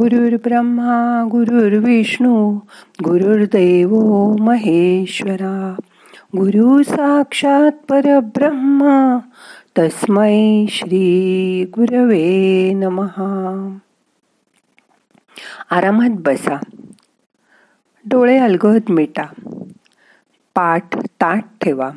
गुरुर्ब्रह्मा 0.00 1.24
गुरुर्विष्णू 1.30 2.58
गुरुर्देव 3.04 3.94
महेश्वरा. 4.36 5.74
गुरु 6.36 6.82
साक्षात 6.82 7.72
परब्रह्मा 7.88 9.18
तस्मै 9.78 10.66
श्री 10.68 11.64
गुरवे 11.64 12.72
नमहा 12.72 13.76
आरामात 15.70 16.10
बसा. 16.10 16.56
डोळे 18.06 18.38
अलगद 18.38 18.82
मिटा. 18.88 19.24
पाठ 20.54 20.96
ताट 20.96 21.44
ठेवा. 21.60 21.90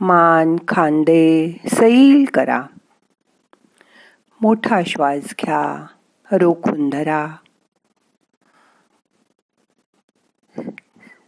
मान 0.00 0.56
खांदे 0.68 1.60
सैल 1.72 2.24
करा. 2.34 2.62
मोठा 4.40 4.80
श्वास 4.86 5.34
घ्या. 5.44 5.86
रोखून 6.32 6.90
धरा 6.90 7.36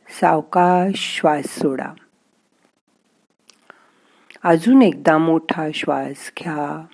सावकाश 0.08 1.18
श्वास 1.20 1.44
सोडा. 1.44 1.92
अजून 4.42 4.82
एकदा 4.82 5.18
मोठा 5.18 5.68
श्वास 5.74 6.32
घ्या. 6.38 6.86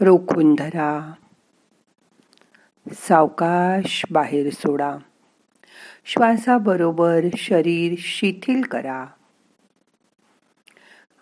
रोखून 0.00 0.54
धरा 0.54 1.12
सावकाश 2.92 4.04
बाहेर 4.10 4.52
सोडा. 4.52 4.96
श्वासाबरोबर 6.04 7.24
शरीर 7.36 7.94
शिथिल 7.98 8.62
करा. 8.62 9.06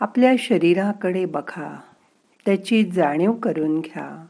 आपल्या 0.00 0.32
शरीराकडे 0.38 1.24
बघा. 1.24 1.89
त्याची 2.50 2.90
जाणीव 2.90 3.32
करून 3.32 3.80
घ्या. 3.80 4.26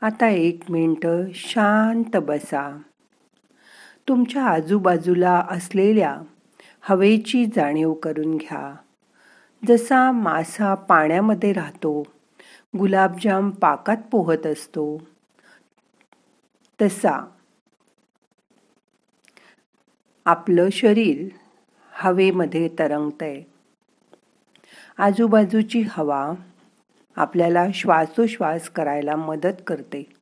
आता 0.00 0.28
एक 0.28 0.70
मिनटं 0.70 1.24
शांत 1.34 2.16
बसा. 2.16 2.78
तुमच्या 4.08 4.44
आजूबाजूला 4.44 5.46
असलेल्या 5.50 6.22
हवेची 6.80 7.46
जाणीव 7.46 7.92
करून 7.92 8.36
घ्या. 8.36 8.76
जसा 9.68 10.12
मासा 10.12 10.74
पाण्यामध्ये 10.74 11.52
राहतो 11.52 12.02
गुलाबजाम 12.78 13.50
पाकात 13.50 13.96
पोहत 14.10 14.46
असतो 14.46 15.02
तसा 16.82 17.26
आपलं 20.24 20.68
शरीर 20.72 21.28
हवेमध्ये 21.90 22.68
तरंगतंय. 22.78 23.42
आजूबाजूची 24.98 25.80
हवा 25.80 26.32
आपल्याला 27.16 27.66
श्वासोश्वास 27.74 28.68
करायला 28.68 29.16
मदत 29.16 29.62
करते. 29.66 30.12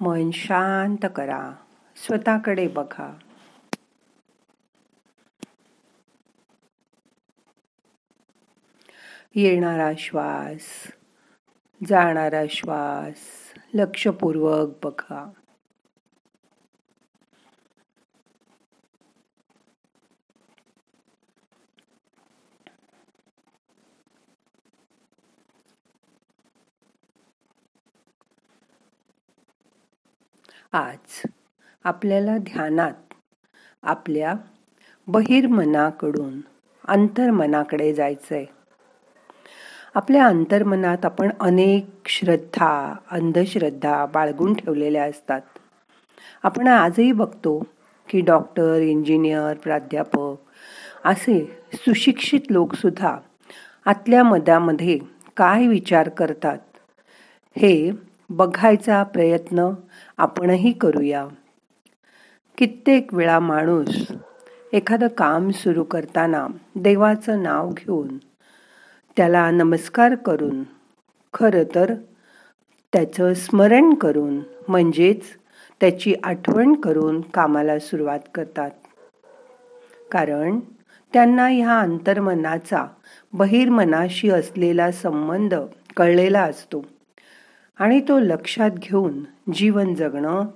मन 0.00 0.30
शांत 0.30 1.06
करा. 1.16 1.52
स्वतःकडे 1.96 2.68
बघा. 2.68 3.18
येणारा 9.34 9.92
श्वास 9.98 10.86
जाणारा 11.88 12.42
श्वास 12.50 13.18
लक्षपूर्वक 13.74 14.86
बघा. 14.86 15.30
आज 30.76 31.22
आपल्याला 31.84 32.36
ध्यानात 32.38 33.14
आपल्या 33.82 34.34
बहिर्मनाकडून 35.06 36.40
अंतर्मनाकडे 36.88 37.94
जायचंय. 37.94 38.44
आपल्या 39.94 40.26
अंतर्मनात 40.26 41.04
आपण 41.04 41.28
अनेक 41.40 42.08
श्रद्धा 42.08 42.94
अंधश्रद्धा 43.10 44.06
बाळगून 44.06 44.54
ठेवलेल्या 44.54 45.04
असतात. 45.04 45.40
आपण 46.42 46.66
आजही 46.66 47.12
बघतो 47.12 47.66
की 48.08 48.20
डॉक्टर 48.20 48.76
इंजिनियर 48.76 49.54
प्राध्यापक 49.54 50.34
असे 51.04 51.60
सुशिक्षित 51.74 52.40
लोकसुद्धा 52.50 53.16
आतल्या 53.84 54.24
मधामध्ये 54.24 54.98
काय 55.36 55.66
विचार 55.66 56.08
करतात 56.08 56.58
हे 57.56 58.05
बघायचा 58.30 59.02
प्रयत्न 59.02 59.70
आपणही 60.18 60.72
करूया. 60.72 61.26
कित्येक 62.58 63.14
वेळा 63.14 63.38
माणूस 63.38 64.06
एखादं 64.72 65.08
काम 65.08 65.50
सुरू 65.50 65.84
करताना 65.84 66.46
देवाचं 66.76 67.42
नाव 67.42 67.70
घेऊन 67.70 68.18
त्याला 69.16 69.50
नमस्कार 69.50 70.14
करून 70.14 70.62
खरं 71.34 71.62
तर 71.74 71.94
त्याचं 72.92 73.34
स्मरण 73.34 73.94
करून 73.94 74.40
म्हणजेच 74.68 75.22
त्याची 75.80 76.14
आठवण 76.24 76.74
करून 76.74 77.20
कामाला 77.20 77.78
सुरुवात 77.78 78.20
करतात. 78.34 78.70
कारण 80.10 80.60
त्यांना 81.12 81.48
ह्या 81.48 81.80
अंतर्मनाचा 81.80 82.86
बहिर्मनाशी 83.32 84.30
असलेला 84.30 84.92
संबंध 84.92 85.54
कळलेला 85.96 86.42
असतो. 86.42 86.84
आणि 87.78 88.00
तो 88.00 88.18
लक्षात 88.18 88.70
घेऊन 88.70 89.24
जीवन 89.54 89.94
जगणं 89.94 90.46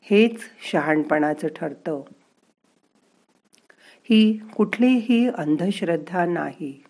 हेच 0.00 0.40
शहाणपणाचं 0.72 1.48
ठरतं. 1.56 2.02
ही 4.02 4.40
कुठलीही 4.56 5.28
अंधश्रद्धा 5.28 6.26
नाही. 6.26 6.82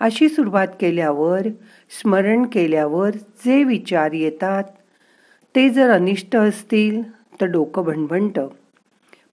अशी 0.00 0.28
सुरुवात 0.28 0.68
केल्यावर 0.80 1.46
स्मरण 1.90 2.46
केल्यावर 2.52 3.10
जे 3.10 3.64
विचार 3.64 4.12
येतात 4.12 4.64
ते 5.54 5.70
जर 5.70 5.90
अनिष्ट 5.90 6.36
असतील 6.36 7.02
तर 7.40 7.46
डोकं 7.46 7.82
भणभणतं. 7.82 8.48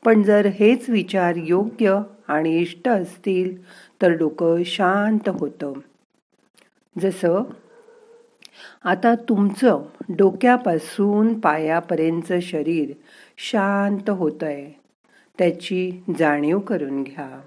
पण 0.05 0.23
जर 0.23 0.45
हेच 0.45 0.89
विचार 0.89 1.33
योग्य 1.35 2.01
आणि 2.27 2.59
इष्ट 2.59 2.87
असतील 2.87 3.63
तर 4.01 4.09
डोकं 4.09 4.63
शांत 4.63 5.29
होतं. 5.29 5.73
जसं 6.99 7.43
आता 8.83 9.15
तुमचं 9.15 9.81
डोक्यापासून 10.09 11.39
पायापर्यंत 11.39 12.33
शरीर 12.41 12.93
शांत 13.37 14.09
होतंय. 14.09 14.71
त्याची 15.37 16.03
जाणीव 16.19 16.59
करून 16.59 17.03
घ्या. 17.03 17.41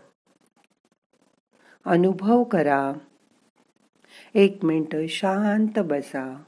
अनुभव 1.84 2.44
करा. 2.44 2.92
एक 4.34 4.64
मिनटं 4.64 5.06
शांत 5.06 5.78
बसा. 5.78 6.42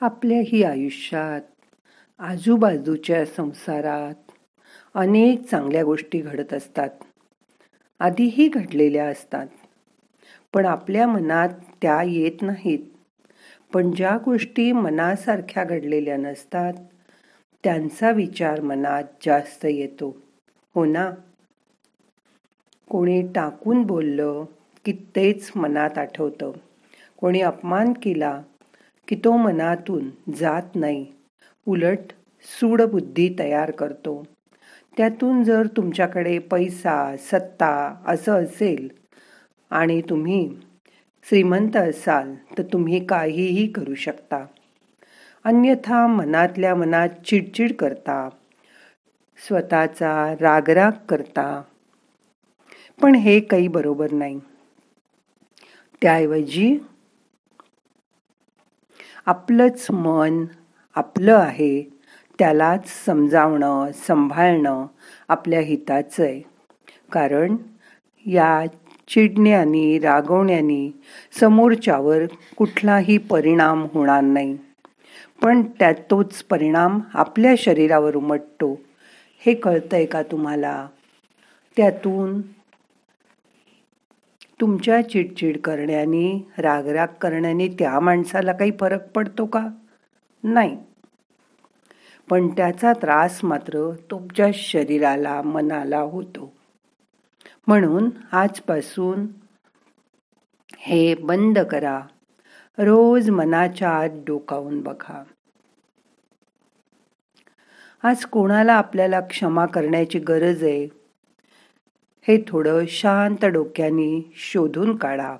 आपल्याही 0.00 0.62
आयुष्यात 0.62 1.40
आजूबाजूच्या 2.18 3.26
संसारात 3.26 4.32
अनेक 4.94 5.42
चांगल्या 5.42 5.84
गोष्टी 5.84 6.20
घडत 6.20 6.52
असतात. 6.52 6.90
आधीही 7.98 8.48
घडलेल्या 8.48 9.08
असतात 9.08 9.46
पण 10.54 10.66
आपल्या 10.66 11.06
मनात 11.06 11.48
त्या 11.82 12.02
येत 12.02 12.42
नाहीत. 12.42 12.78
पण 13.72 13.90
ज्या 13.90 14.18
गोष्टी 14.24 14.72
मनासारख्या 14.72 15.64
घडलेल्या 15.64 16.16
नसतात 16.16 16.72
त्यांचा 17.64 18.10
विचार 18.10 18.60
मनात 18.60 19.04
जास्त 19.26 19.64
येतो. 19.64 20.16
हो 20.74 20.84
ना? 20.84 21.10
कोणी 22.88 23.22
टाकून 23.34 23.82
बोललं 23.82 24.44
की 24.84 24.92
तेच 24.92 25.50
मनात 25.56 25.98
आठवतं. 25.98 26.52
कोणी 27.16 27.40
अपमान 27.40 27.92
केला 27.92 28.42
की 29.08 29.16
तो 29.16 29.36
मनातून 29.36 30.32
जात 30.34 30.62
नाही. 30.74 31.06
उलट 31.66 31.98
सूडबुद्धी 32.42 33.36
तयार 33.38 33.70
करतो. 33.70 34.26
त्यातून 34.96 35.44
जर 35.44 35.66
तुमच्याकडे 35.66 36.38
पैसा 36.38 37.16
सत्ता 37.16 38.02
असं 38.06 38.44
असेल 38.44 38.88
आणि 39.70 40.00
तुम्ही 40.00 40.56
श्रीमंत 41.28 41.76
असाल 41.76 42.34
तर 42.34 42.62
तुम्ही 42.62 43.06
काहीही 43.06 43.66
करू 43.66 43.94
शकता. 43.94 44.46
अन्यथा 45.44 46.06
मनातल्या 46.06 46.74
मनात 46.74 47.08
चिडचिड 47.08 47.72
करता. 47.72 48.28
स्वतःचा 49.46 50.34
रागराग 50.40 50.92
करता. 51.08 51.62
पण 53.02 53.14
हे 53.14 53.40
काही 53.40 53.68
बरोबर 53.68 54.12
नाही. 54.12 54.40
त्याऐवजी 56.02 56.78
आपलंच 59.28 59.86
मन 59.90 60.44
आपलं 60.94 61.36
आहे 61.36 61.82
त्यालाच 62.38 63.04
समजावणं 63.06 63.86
सांभाळणं 63.92 64.86
आपल्या 65.28 65.60
हिताचं 65.60 66.22
आहे. 66.24 66.40
कारण 67.12 67.56
या 68.26 68.66
चिडण्यानी 69.08 69.98
रागवण्यानी 69.98 70.90
समोरच्यावर 71.40 72.18
कुठलाही 72.56 73.18
परिणाम 73.18 73.86
होणार 73.94 74.20
नाही. 74.20 74.58
पण 75.42 75.62
त्यात 75.62 75.94
तोच 76.10 76.42
परिणाम 76.42 77.00
आपल्या 77.14 77.54
शरीरावर 77.58 78.16
उमटतो. 78.16 78.80
हे 79.46 79.54
कळतंय 79.54 80.04
का 80.04 80.22
तुम्हाला? 80.22 80.86
त्यातून 81.76 82.40
तुमच्या 84.60 85.08
चिडचिड 85.08 85.60
करण्याने 85.60 86.48
रागराग 86.58 87.06
करण्याने 87.20 87.68
त्या 87.68 88.00
माणसाला 88.00 88.52
काही 88.52 88.72
फरक 88.80 89.10
पडतो 89.10 89.46
का? 89.46 89.66
नाही. 90.44 90.78
पण 92.30 92.48
त्याचा 92.48 92.92
त्रास 92.92 93.44
मात्र 93.44 93.90
तुमच्या 94.10 94.46
शरीराला 94.54 95.42
मनाला 95.42 96.00
होतो. 96.00 96.52
म्हणून 97.66 98.10
आजपासून 98.32 99.26
हे 100.76 101.14
बंद 101.14 101.58
करा. 101.58 102.00
रोज 102.78 103.30
मनाच्या 103.30 103.90
आत 103.90 104.08
डोकावून 104.26 104.80
बघा. 104.80 105.24
आज 108.02 108.24
कोणाला 108.24 108.72
आपल्याला 108.72 109.20
क्षमा 109.20 109.66
करण्याची 109.66 110.18
गरज 110.18 110.64
आहे? 110.64 110.97
हे 112.28 112.44
थोडं 112.48 112.86
शांत 112.86 113.44
डोक्याने 113.44 114.32
शोधून 114.34 114.96
काढा. 114.96 115.36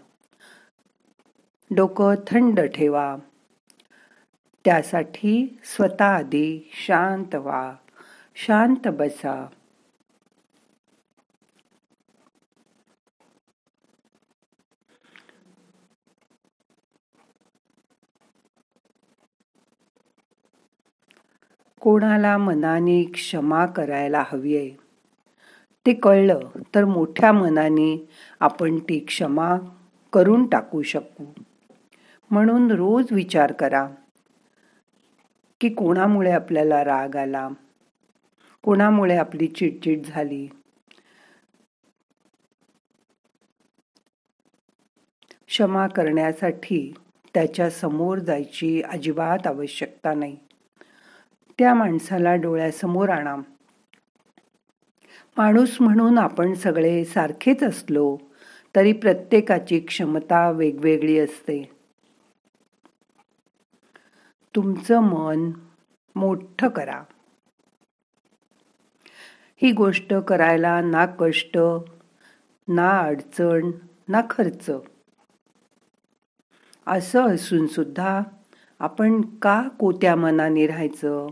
डोकं 1.71 2.15
थंड 2.27 2.61
ठेवा. 2.61 3.17
त्यासाठी 4.65 5.59
स्वतः 5.65 6.05
आधी 6.05 6.71
शांत 6.73 7.35
व्हा. 7.35 7.77
शांत 8.35 8.89
बसा. 8.89 9.47
कोणाला 21.81 22.39
मनाने 22.39 23.05
क्षमा 23.05 23.67
करायला 23.67 24.25
हवी 24.33 24.57
आहे 24.57 24.88
ते 25.89 25.95
कळलं 25.95 26.41
तर 26.75 26.85
मोठ्या 26.85 27.33
मनाने 27.33 28.09
आपण 28.41 28.79
ती 28.79 28.99
क्षमा 28.99 29.57
करून 30.13 30.47
टाकू 30.47 30.83
शकू. 30.83 31.25
म्हणून 32.31 32.71
रोज 32.71 33.07
विचार 33.11 33.53
करा 33.53 33.89
की 35.61 35.69
कोणामुळे 35.69 36.31
आपल्याला 36.31 36.85
राग 36.85 37.17
आला? 37.17 37.49
कोणामुळे 38.63 39.17
आपली 39.17 39.47
चिडचिड 39.47 40.03
झाली? 40.07 40.49
क्षमा 45.47 45.87
करण्यासाठी 45.87 46.95
त्याच्यासमोर 47.35 48.19
जायची 48.19 48.83
अजिबात 48.83 49.47
आवश्यकता 49.47 50.15
नाही. 50.15 50.37
त्या 51.59 51.75
माणसाला 51.75 52.35
डोळ्यासमोर 52.35 53.09
आणा. 53.09 53.37
माणूस 55.39 55.77
म्हणून 55.81 56.19
आपण 56.19 56.55
सगळे 56.55 57.05
सारखेच 57.05 57.63
असलो 57.63 58.17
तरी 58.77 58.93
प्रत्येकाची 58.93 59.81
क्षमता 59.81 60.51
वेगवेगळी 60.51 61.19
असते. 61.19 61.71
तुमचं 64.57 65.01
मन 65.01 65.51
मोठं 66.17 66.69
करा. 66.69 67.03
ही 69.63 69.73
गोष्ट 69.73 70.15
करायला 70.15 70.81
ना 70.81 71.07
कष्ट 71.07 71.59
ना 72.69 72.99
अडचण 72.99 73.71
ना 74.09 74.21
खर्च. 74.31 74.71
असं 76.87 77.35
असून 77.35 77.67
सुद्धा 77.67 78.23
आपण 78.79 79.21
का 79.21 79.69
कोत्या 79.69 80.17
मनाने 80.17 80.67
राहायचं? 80.67 81.27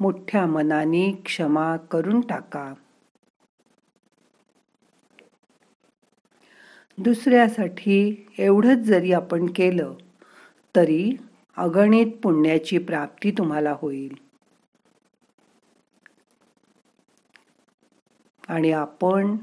मोठ्या 0.00 0.46
मनाने 0.46 1.12
क्षमा 1.24 1.76
करून 1.76 2.20
टाका. 2.20 2.74
दुसऱ्यासाठी 6.98 8.28
एवढंच 8.38 8.78
जरी 8.78 9.12
आपण 9.12 9.46
केलं 9.46 9.94
तरी 10.76 11.16
अगणित 11.56 12.06
पुण्याची 12.22 12.78
प्राप्ती 12.78 13.30
तुम्हाला 13.30 13.76
होईल. 13.78 14.14
आणि 18.48 18.70
आपण 18.72 19.36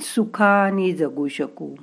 सुखाने 0.00 0.92
जगू 0.92 1.28
शकू. 1.28 1.74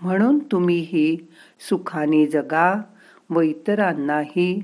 म्हणून 0.00 0.38
तुम्हीही 0.38 1.16
सुखाने 1.60 2.26
जगा 2.26 2.82
व 3.30 3.40
इतरांनाही 3.40 4.62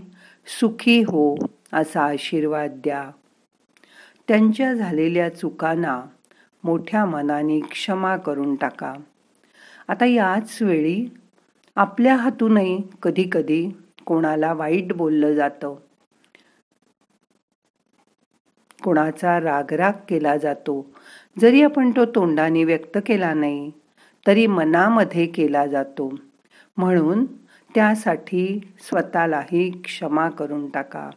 सुखी 0.48 1.02
हो 1.02 1.36
असा 1.72 2.02
आशीर्वाद 2.02 2.70
द्या. 2.70 3.10
त्यांच्या 4.28 4.74
झालेल्या 4.74 5.28
चुकांना 5.34 6.02
मोठ्या 6.64 7.04
मनाने 7.04 7.60
क्षमा 7.60 8.16
करून 8.16 8.56
टाका. 8.56 8.94
आता 9.88 10.04
याच 10.04 10.58
वेळी 10.62 11.06
आपल्या 11.76 12.16
हातूनही 12.16 12.82
कधी 13.02 13.28
कधी 13.32 13.70
कोणाला 14.06 14.52
वाईट 14.52 14.92
बोललं 14.92 15.34
जातं. 15.34 15.74
कोणाचा 18.84 19.40
रागराग 19.40 19.92
केला 20.08 20.36
जातो. 20.36 20.86
जरी 21.40 21.62
आपण 21.62 21.90
तो 21.90 22.04
तोंडाने 22.04 22.64
व्यक्त 22.64 22.98
केला 23.06 23.34
नाही 23.34 23.70
तरी 24.26 24.46
मनामध्ये 24.46 25.26
केला 25.26 25.66
जातो. 25.66 26.14
म्हणून 26.76 27.26
त्यासाठी 27.74 28.74
स्वतःलाही 28.80 29.82
क्षमा 29.82 30.30
करून 30.30 30.70
टाका. 30.70 31.10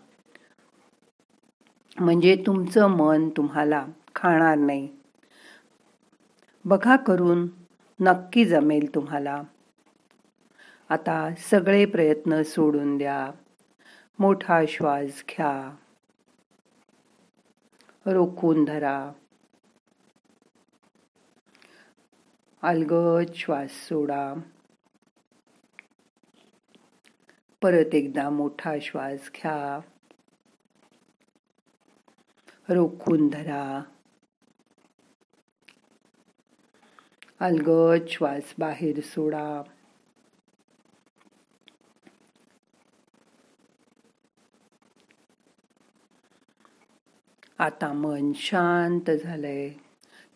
म्हणजे 1.99 2.43
तुमचं 2.45 2.87
मन 2.87 3.29
तुम्हाला 3.29 3.85
खाणार 4.15 4.57
नाही. 4.57 4.89
बघा 6.65 6.95
करून 6.95 7.47
नक्की 7.99 8.45
जमेल 8.45 8.95
तुम्हाला. 8.95 9.43
आता 10.89 11.29
सगळे 11.37 11.85
प्रयत्न 11.85 12.41
सोडून 12.41 12.97
द्या. 12.97 13.31
मोठा 14.19 14.61
श्वास 14.67 15.23
घ्या. 15.29 15.75
रोखून 18.05 18.65
धरा. 18.65 19.11
अलगद 22.61 23.33
श्वास 23.35 23.71
सोडा. 23.71 24.33
परत 27.61 27.95
एकदा 27.95 28.29
मोठा 28.29 28.75
श्वास 28.81 29.31
घ्या. 29.35 29.79
रोखून 32.69 33.27
धरा. 33.27 33.83
अलगद 37.39 38.07
श्वास 38.07 38.53
बाहेर 38.59 38.99
सोडा. 39.01 39.61
आता 47.59 47.93
मन 47.93 48.31
शांत 48.35 49.11
झालंय. 49.11 49.69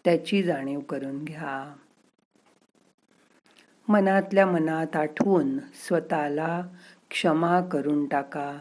त्याची 0.03 0.43
जाणीव 0.43 0.79
करून 0.79 1.25
घ्या. 1.25 1.75
मनातल्या 3.87 4.45
मनात 4.45 4.95
आठवून 4.95 5.59
स्वतःला 5.59 6.61
क्षमा 7.15 7.61
करून 7.61 8.07
टाका. 8.07 8.59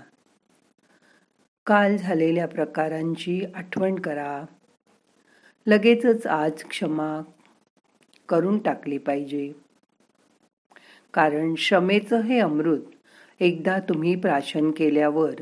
काल 1.67 1.97
झालेल्या 1.97 2.49
प्रकारांची 2.49 3.45
आठवण 3.55 3.95
करा. 3.95 4.45
लगेचच 5.67 6.27
आज 6.27 6.65
क्षमा 6.65 7.23
करून 8.29 8.59
टाकली 8.59 8.99
पाहिजे. 8.99 9.53
कारण 11.15 11.55
क्षमेचं 11.55 12.21
हे 12.21 12.39
अमृत 12.39 12.81
एकदा 13.41 13.79
तुम्ही 13.79 14.17
प्राशन 14.17 14.71
केल्यावर 14.71 15.35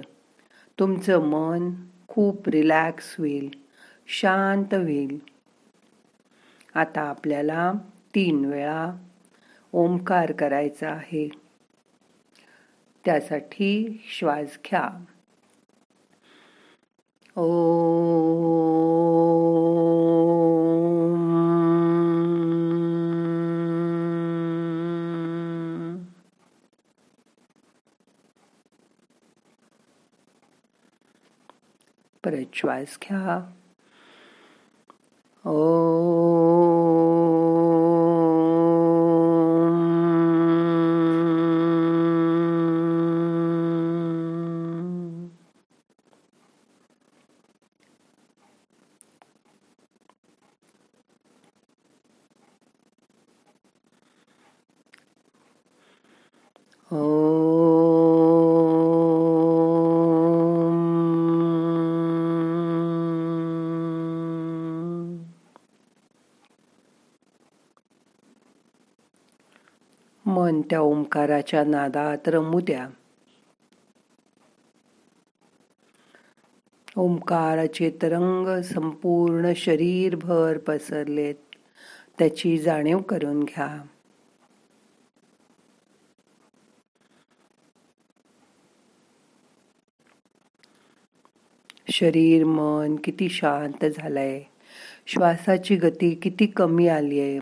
तुमचं 0.79 1.19
मन 1.19 1.71
खूप 2.09 2.49
रिलॅक्स 2.49 3.17
होईल 3.19 3.51
शांत 4.07 4.75
होईल. 4.75 5.19
आता 6.75 7.01
आपल्याला 7.01 7.73
तीन 8.15 8.45
वेळा 8.45 8.93
ओंकार 9.73 10.33
करायचा 10.33 10.91
आहे. 10.91 11.42
त्यासाठी 13.05 14.03
श्वास 14.19 14.59
घ्या. 14.67 15.05
ओ. 17.37 17.83
परत 32.25 32.55
श्वास 32.55 32.99
घ्या. 33.03 33.53
ओ. 35.47 36.02
मन 70.33 70.61
त्या 70.61 70.81
ओंकाराच्या 70.81 71.65
नादात 71.65 72.29
रमू 72.29 72.61
द्या 72.61 72.87
ओंकाराचे 76.97 77.91
तरंग 78.03 78.49
संपूर्ण 78.65 79.53
शरीरभर 79.57 80.59
पसरलेत 80.59 81.57
त्याची 82.19 82.57
जाणीव 82.59 82.99
करून 82.99 83.43
घ्या 83.45 83.69
शरीर 91.91 92.45
मन 92.45 92.97
किती 93.05 93.29
शांत 93.29 93.85
झालंय 93.85 94.41
श्वासाची 95.07 95.77
गती 95.77 96.15
किती 96.15 96.47
कमी 96.47 96.89
आली 96.89 97.21
आहे 97.21 97.39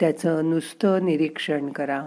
त्याचं 0.00 0.50
नुसतं 0.50 1.04
निरीक्षण 1.04 1.72
करा. 1.72 2.02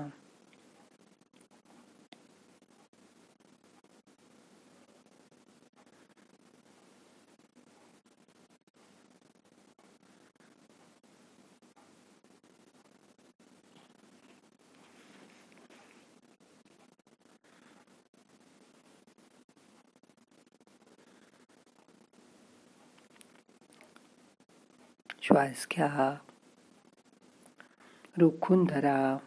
श्वास 25.22 25.68
घ्या. 25.72 26.18
रोखून 28.18 28.66
धरा. 28.66 29.18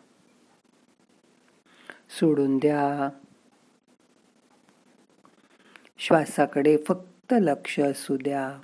सोडून 2.10 2.58
द्या. 2.58 3.08
श्वासाकडे 5.98 6.76
फक्त 6.88 7.34
लक्ष 7.40 7.80
असू 7.80 8.16
द्या. 8.16 8.60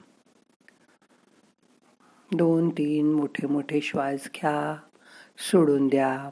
दोन 2.35 2.71
तीन 2.71 3.13
मोठे 3.13 3.47
मोठे 3.47 3.81
श्वास 3.81 4.25
घ्या. 4.25 4.77
सोडून 5.39 5.89
द्या. 5.89 6.31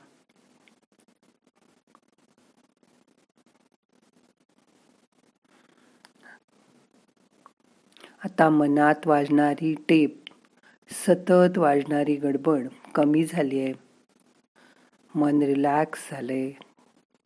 आता 8.24 8.50
मनात 8.50 9.06
वाजणारी 9.06 9.74
टेप 9.74 10.22
सतत 10.90 11.58
वाजणारी 11.58 12.16
गडबड 12.16 12.68
कमी 12.94 13.24
झाली 13.24 13.60
आहे. 13.60 13.83
मन 15.14 15.42
रिलॅक्स 15.42 16.10
झाले 16.10 16.58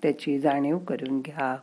त्याची 0.03 0.41
जाणीव 0.41 0.79
करून 0.79 1.21
घ्या. 1.21 1.57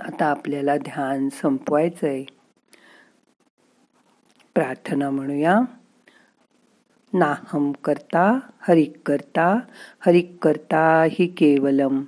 आता 0.00 0.26
आपल्याला 0.26 0.76
ध्यान 0.76 1.28
संपवायचंय. 1.28 2.24
प्रार्थना 4.54 5.10
म्हणूया. 5.10 5.60
नाहम 7.12 7.72
करता 7.72 8.38
हरिक 8.60 8.92
करता 9.06 9.58
हरिक 10.00 10.38
करता 10.42 11.04
हि 11.10 11.26
केवलम. 11.26 12.02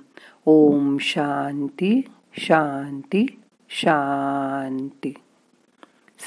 ओम 0.45 0.97
शांती 0.97 2.01
शांती 2.33 3.25
शांती. 3.69 5.13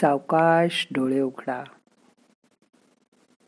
सावकाश 0.00 0.88
डोळे 0.90 1.21
उघडा. 1.21 1.64